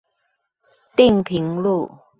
[0.95, 1.87] 碇坪路